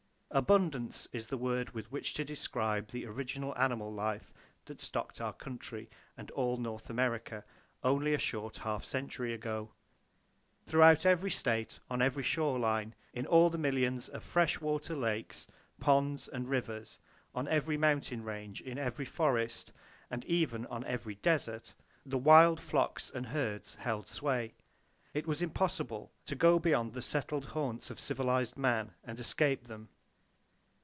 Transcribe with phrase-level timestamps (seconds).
[0.33, 4.31] "Abundance" is the word with which to describe the original animal life
[4.63, 7.43] that stocked our country, and all North America,
[7.83, 9.71] only a short half century ago.
[10.63, 15.47] Throughout every state, on every shore line, in all the millions of fresh water lakes,
[15.81, 16.97] ponds and rivers,
[17.35, 19.73] on every mountain range, in every forest,
[20.09, 21.75] and even on every desert,
[22.05, 24.53] the wild flocks and herds held sway.
[25.13, 29.89] It was impossible to go beyond the settled haunts of civilized man and escape them.